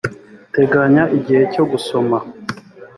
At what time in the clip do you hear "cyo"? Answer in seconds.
1.53-1.63